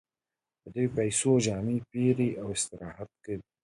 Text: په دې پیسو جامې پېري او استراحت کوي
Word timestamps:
په 0.61 0.67
دې 0.75 0.85
پیسو 0.95 1.31
جامې 1.45 1.77
پېري 1.89 2.29
او 2.41 2.47
استراحت 2.55 3.09
کوي 3.23 3.49